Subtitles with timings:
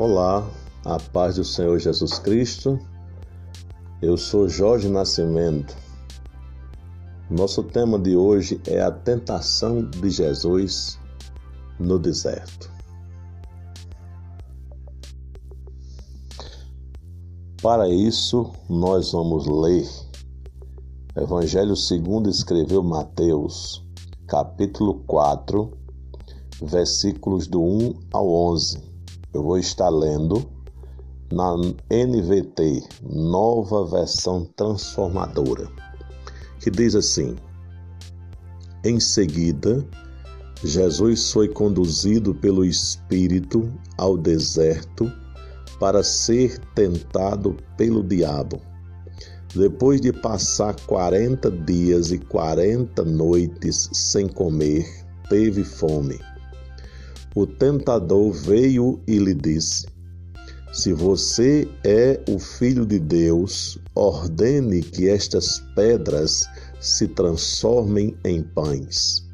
[0.00, 0.48] Olá,
[0.84, 2.78] a paz do Senhor Jesus Cristo.
[4.00, 5.76] Eu sou Jorge Nascimento.
[7.28, 11.00] Nosso tema de hoje é a tentação de Jesus
[11.80, 12.70] no deserto.
[17.60, 19.84] Para isso, nós vamos ler
[21.16, 23.84] Evangelho segundo escreveu Mateus,
[24.28, 25.76] capítulo 4,
[26.62, 28.87] versículos do 1 ao 11.
[29.34, 30.48] Eu vou estar lendo
[31.30, 31.54] na
[31.90, 35.68] NVT, Nova Versão Transformadora,
[36.60, 37.36] que diz assim:
[38.82, 39.86] Em seguida,
[40.64, 45.12] Jesus foi conduzido pelo Espírito ao deserto
[45.78, 48.60] para ser tentado pelo diabo.
[49.54, 54.86] Depois de passar quarenta dias e quarenta noites sem comer,
[55.28, 56.18] teve fome.
[57.40, 59.86] O tentador veio e lhe disse:
[60.72, 66.48] Se você é o filho de Deus, ordene que estas pedras
[66.80, 69.24] se transformem em pães.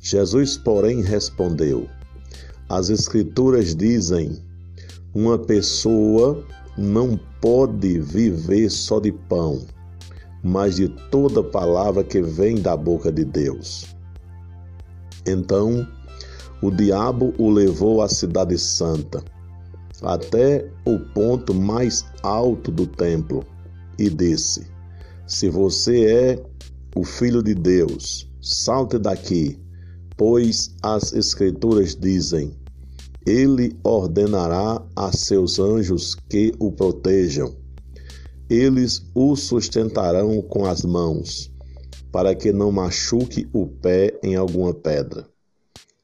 [0.00, 1.88] Jesus, porém, respondeu:
[2.68, 4.36] As Escrituras dizem:
[5.14, 6.44] uma pessoa
[6.76, 9.62] não pode viver só de pão,
[10.42, 13.86] mas de toda palavra que vem da boca de Deus.
[15.26, 15.86] Então,
[16.64, 19.22] o diabo o levou à Cidade Santa,
[20.00, 23.44] até o ponto mais alto do templo,
[23.98, 24.66] e disse:
[25.26, 26.44] Se você é
[26.96, 29.60] o filho de Deus, salte daqui,
[30.16, 32.56] pois as Escrituras dizem:
[33.26, 37.54] ele ordenará a seus anjos que o protejam.
[38.48, 41.52] Eles o sustentarão com as mãos,
[42.10, 45.33] para que não machuque o pé em alguma pedra.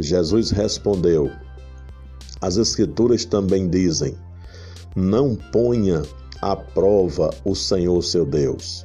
[0.00, 1.30] Jesus respondeu:
[2.40, 4.16] As Escrituras também dizem:
[4.96, 6.02] Não ponha
[6.42, 8.84] à prova o Senhor seu Deus.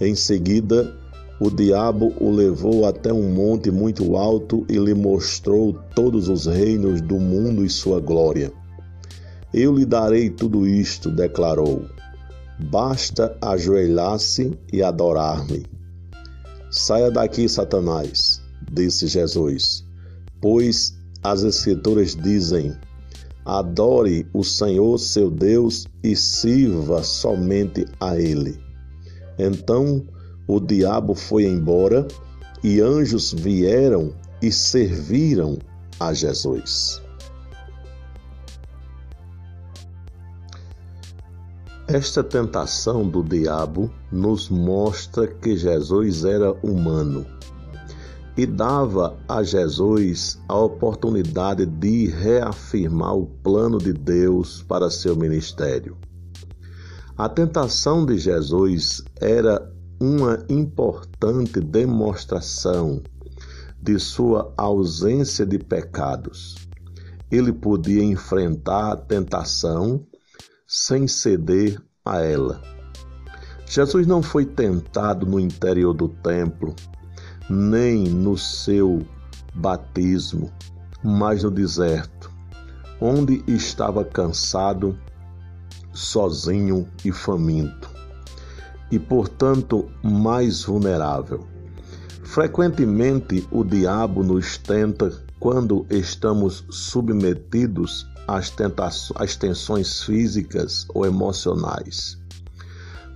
[0.00, 0.96] Em seguida,
[1.38, 7.02] o diabo o levou até um monte muito alto e lhe mostrou todos os reinos
[7.02, 8.50] do mundo e sua glória.
[9.52, 11.84] Eu lhe darei tudo isto, declarou.
[12.70, 15.66] Basta ajoelhar-se e adorar-me.
[16.70, 18.40] Saia daqui, Satanás,
[18.72, 19.83] disse Jesus,
[20.44, 22.76] pois as Escrituras dizem:
[23.46, 28.60] adore o Senhor seu Deus e sirva somente a Ele.
[29.38, 30.04] Então
[30.46, 32.06] o diabo foi embora
[32.62, 34.12] e anjos vieram
[34.42, 35.58] e serviram
[35.98, 37.00] a Jesus.
[41.88, 47.24] Esta tentação do diabo nos mostra que Jesus era humano
[48.36, 55.96] e dava a Jesus a oportunidade de reafirmar o plano de Deus para seu ministério.
[57.16, 63.00] A tentação de Jesus era uma importante demonstração
[63.80, 66.56] de sua ausência de pecados.
[67.30, 70.04] Ele podia enfrentar a tentação
[70.66, 72.60] sem ceder a ela.
[73.66, 76.74] Jesus não foi tentado no interior do templo,
[77.48, 79.06] nem no seu
[79.54, 80.52] batismo,
[81.02, 82.30] mas no deserto,
[83.00, 84.98] onde estava cansado,
[85.92, 87.94] sozinho e faminto
[88.94, 91.44] e, portanto, mais vulnerável.
[92.22, 98.52] Frequentemente, o diabo nos tenta quando estamos submetidos às,
[99.16, 102.18] às tensões físicas ou emocionais.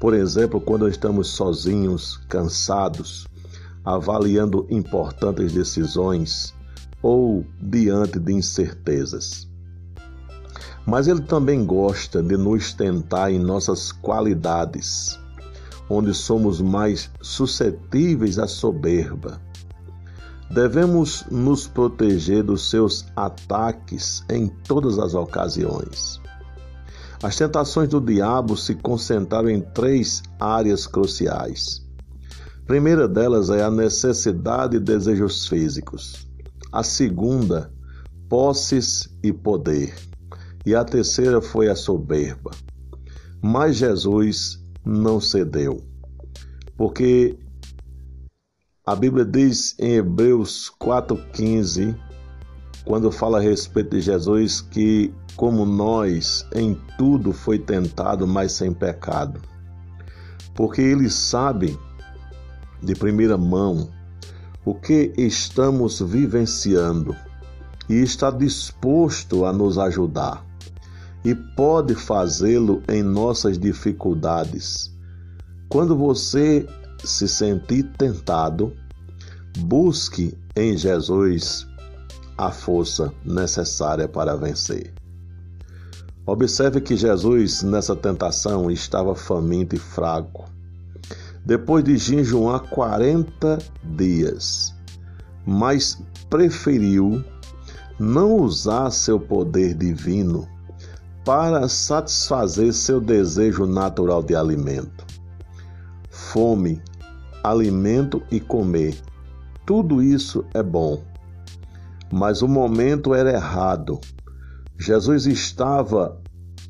[0.00, 3.26] Por exemplo, quando estamos sozinhos, cansados,
[3.84, 6.54] avaliando importantes decisões
[7.02, 9.48] ou diante de incertezas.
[10.86, 15.18] Mas ele também gosta de nos tentar em nossas qualidades
[15.88, 19.40] onde somos mais suscetíveis à soberba.
[20.50, 26.20] Devemos nos proteger dos seus ataques em todas as ocasiões.
[27.22, 31.83] As tentações do diabo se concentraram em três áreas cruciais.
[32.66, 36.26] Primeira delas é a necessidade e desejos físicos.
[36.72, 37.70] A segunda,
[38.28, 39.94] posses e poder.
[40.64, 42.50] E a terceira foi a soberba.
[43.42, 45.82] Mas Jesus não cedeu.
[46.74, 47.38] Porque
[48.86, 51.94] a Bíblia diz em Hebreus 4,15,
[52.84, 58.72] quando fala a respeito de Jesus, que como nós em tudo foi tentado, mas sem
[58.72, 59.40] pecado.
[60.54, 61.78] Porque ele sabe
[62.84, 63.88] de primeira mão
[64.64, 67.16] o que estamos vivenciando
[67.88, 70.44] e está disposto a nos ajudar.
[71.24, 74.92] e pode fazê-lo em nossas dificuldades.
[75.68, 76.68] Quando você
[77.02, 78.72] se sentir tentado,
[79.58, 81.66] busque em Jesus
[82.36, 84.92] a força necessária para vencer.
[86.26, 90.44] Observe que Jesus, nessa tentação, estava faminto e fraco.
[91.44, 93.58] Depois de jejuar 40
[93.96, 94.74] dias,
[95.44, 97.22] mas preferiu
[97.98, 100.48] não usar seu poder divino
[101.24, 105.04] para satisfazer seu desejo natural de alimento.
[106.10, 106.82] Fome,
[107.42, 108.98] alimento e comer,
[109.66, 111.02] tudo isso é bom.
[112.10, 114.00] Mas o momento era errado.
[114.78, 116.20] Jesus estava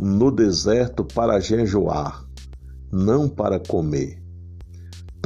[0.00, 2.24] no deserto para jejuar,
[2.92, 4.27] não para comer.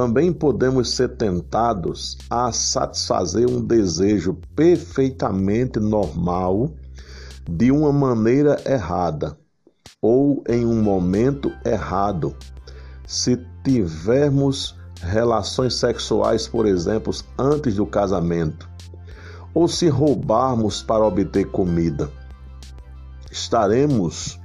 [0.00, 6.70] Também podemos ser tentados a satisfazer um desejo perfeitamente normal
[7.46, 9.36] de uma maneira errada
[10.00, 12.34] ou em um momento errado.
[13.06, 18.70] Se tivermos relações sexuais, por exemplo, antes do casamento,
[19.52, 22.10] ou se roubarmos para obter comida,
[23.30, 24.40] estaremos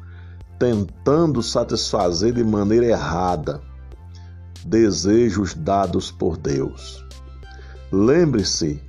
[0.60, 3.62] tentando satisfazer de maneira errada
[4.66, 7.06] desejos dados por Deus.
[7.92, 8.82] Lembre-se,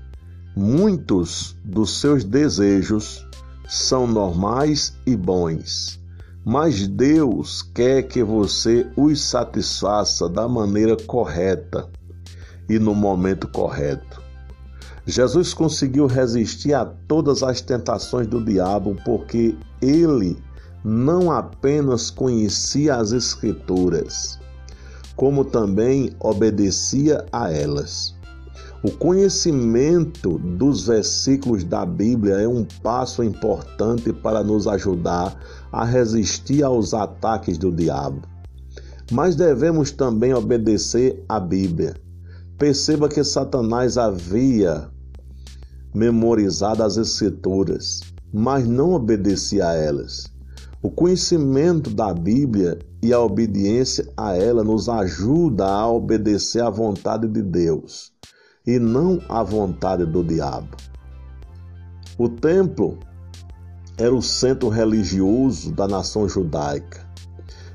[0.56, 3.26] muitos dos seus desejos
[3.68, 6.00] são normais e bons,
[6.44, 11.88] mas Deus quer que você os satisfaça da maneira correta
[12.68, 14.22] e no momento correto.
[15.04, 20.36] Jesus conseguiu resistir a todas as tentações do diabo porque ele
[20.84, 24.38] não apenas conhecia as Escrituras,
[25.16, 28.14] como também obedecia a elas.
[28.82, 35.34] O conhecimento dos versículos da Bíblia é um passo importante para nos ajudar
[35.72, 38.22] a resistir aos ataques do diabo.
[39.10, 41.94] Mas devemos também obedecer à Bíblia.
[42.58, 44.88] Perceba que Satanás havia
[45.94, 48.00] memorizado as Escrituras,
[48.32, 50.35] mas não obedecia a elas.
[50.82, 57.26] O conhecimento da Bíblia e a obediência a ela nos ajuda a obedecer à vontade
[57.26, 58.12] de Deus
[58.66, 60.76] e não à vontade do diabo.
[62.18, 62.98] O templo
[63.96, 67.06] era o centro religioso da nação judaica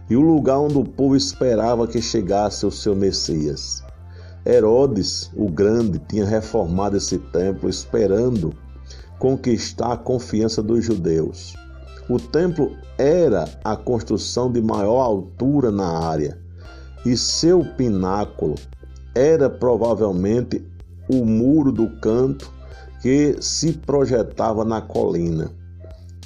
[0.08, 3.84] e o lugar onde o povo esperava que chegasse o seu Messias.
[4.46, 8.54] Herodes, o Grande, tinha reformado esse templo esperando
[9.18, 11.56] conquistar a confiança dos judeus.
[12.12, 16.38] O templo era a construção de maior altura na área
[17.06, 18.56] e seu pináculo
[19.16, 20.62] era provavelmente
[21.10, 22.52] o muro do canto
[23.02, 25.54] que se projetava na colina,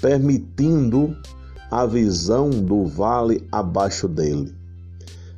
[0.01, 1.15] permitindo
[1.69, 4.55] a visão do vale abaixo dele.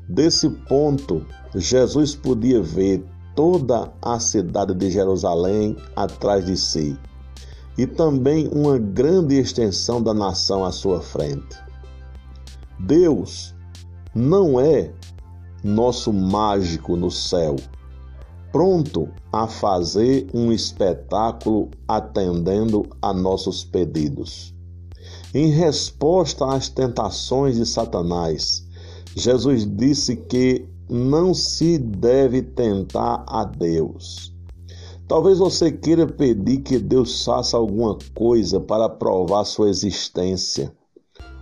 [0.07, 3.05] Desse ponto, Jesus podia ver
[3.35, 6.97] toda a cidade de Jerusalém atrás de si
[7.77, 11.57] e também uma grande extensão da nação à sua frente.
[12.79, 13.53] Deus
[14.13, 14.91] não é
[15.63, 17.56] nosso mágico no céu,
[18.51, 24.54] pronto a fazer um espetáculo atendendo a nossos pedidos.
[25.33, 28.66] Em resposta às tentações de Satanás,
[29.16, 34.33] Jesus disse que não se deve tentar a Deus.
[35.07, 40.69] Talvez você queira pedir que Deus faça alguma coisa para provar sua existência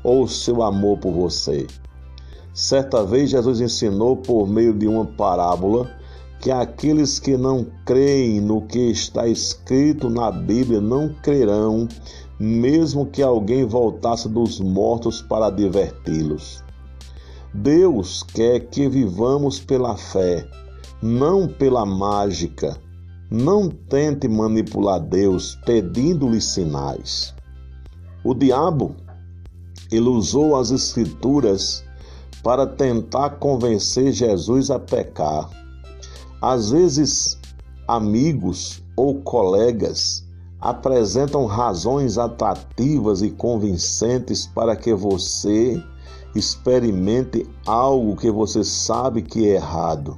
[0.04, 1.66] ou seu amor por você.
[2.54, 5.90] Certa vez Jesus ensinou por meio de uma parábola
[6.40, 11.88] que aqueles que não creem no que está escrito na Bíblia não crerão,
[12.40, 16.64] mesmo que alguém voltasse dos mortos para diverti-los.
[17.52, 20.48] Deus quer que vivamos pela fé,
[21.02, 22.85] não pela mágica
[23.36, 27.34] não tente manipular Deus pedindo-lhe sinais.
[28.24, 28.96] O diabo,
[29.92, 31.84] ele usou as escrituras
[32.42, 35.50] para tentar convencer Jesus a pecar.
[36.42, 37.38] Às vezes,
[37.86, 40.26] amigos ou colegas
[40.62, 45.84] apresentam razões atrativas e convincentes para que você
[46.34, 50.18] experimente algo que você sabe que é errado.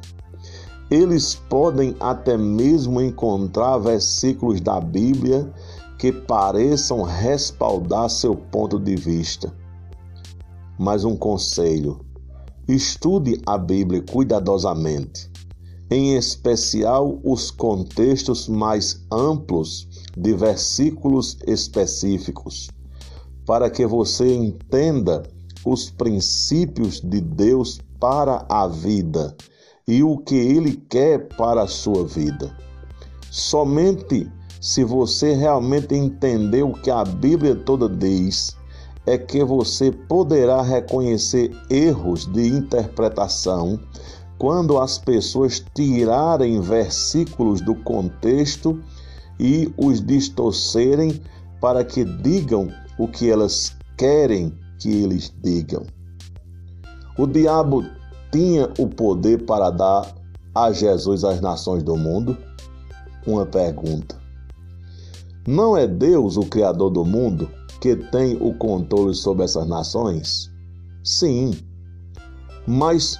[0.89, 5.51] Eles podem até mesmo encontrar versículos da Bíblia
[5.99, 9.53] que pareçam respaldar seu ponto de vista.
[10.79, 11.99] Mas um conselho:
[12.69, 15.29] estude a Bíblia cuidadosamente,
[15.91, 22.69] em especial os contextos mais amplos de versículos específicos.
[23.45, 25.23] para que você entenda
[25.65, 29.33] os princípios de Deus para a vida
[29.87, 32.55] e o que Ele quer para a sua vida.
[33.31, 34.29] Somente
[34.59, 38.55] se você realmente entender o que a Bíblia toda diz,
[39.05, 43.79] é que você poderá reconhecer erros de interpretação
[44.37, 48.79] quando as pessoas tirarem versículos do contexto
[49.39, 51.21] e os distorcerem
[51.61, 55.85] para que digam o que elas querem que eles digam.
[57.17, 57.85] O diabo
[58.31, 60.13] tinha o poder para dar
[60.53, 62.37] a Jesus as nações do mundo?
[63.25, 64.15] Uma pergunta.
[65.47, 70.51] Não é Deus o Criador do mundo que tem o controle sobre essas nações?
[71.03, 71.51] Sim.
[72.65, 73.19] Mas,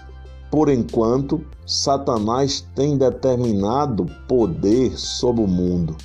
[0.52, 5.96] por enquanto, Satanás tem determinado poder sobre o mundo.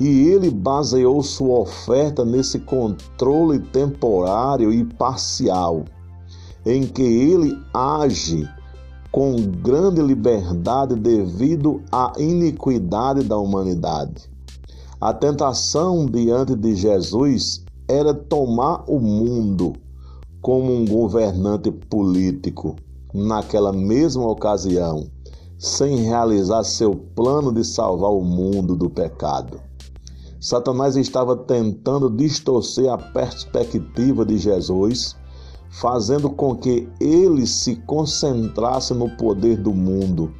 [0.00, 5.84] E ele baseou sua oferta nesse controle temporário e parcial,
[6.64, 8.48] em que ele age
[9.12, 14.28] com grande liberdade devido à iniquidade da humanidade.
[15.00, 19.74] A tentação diante de Jesus era tomar o mundo
[20.40, 22.76] como um governante político
[23.14, 25.06] naquela mesma ocasião,
[25.58, 29.60] sem realizar seu plano de salvar o mundo do pecado.
[30.40, 35.16] Satanás estava tentando distorcer a perspectiva de Jesus,
[35.80, 40.32] fazendo com que ele se concentrasse no poder do mundo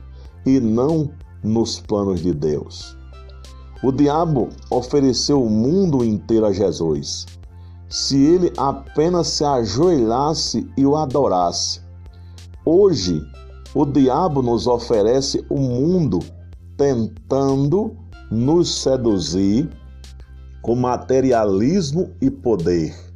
[0.47, 1.11] e não
[1.43, 2.97] nos planos de Deus.
[3.83, 7.27] O diabo ofereceu o mundo inteiro a Jesus,
[7.89, 11.81] se ele apenas se ajoelhasse e o adorasse.
[12.65, 13.21] Hoje,
[13.75, 16.21] o diabo nos oferece o mundo
[16.77, 17.97] tentando
[18.31, 19.69] nos seduzir
[20.63, 23.14] com materialismo e poder.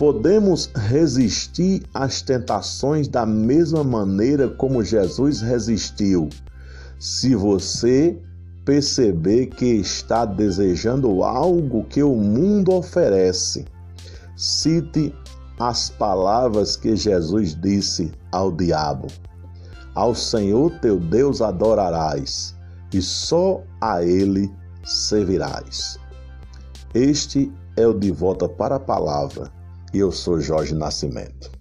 [0.00, 6.30] Podemos resistir às tentações da mesma maneira como Jesus resistiu,
[6.98, 8.18] se você
[8.64, 13.66] perceber que está desejando algo que o mundo oferece.
[14.38, 15.14] Cite
[15.58, 19.06] as palavras que Jesus disse ao diabo:
[19.94, 22.56] Ao Senhor teu Deus adorarás,
[22.90, 24.50] e só a Ele
[24.82, 25.98] servirás.
[26.94, 29.59] Este é o De Volta para a Palavra,
[29.98, 31.59] eu sou Jorge Nascimento.